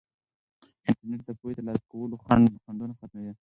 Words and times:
انټرنیټ 0.87 1.21
د 1.27 1.29
پوهې 1.39 1.53
د 1.55 1.57
ترلاسه 1.59 1.83
کولو 1.91 2.15
خنډونه 2.63 2.93
ختموي. 2.99 3.33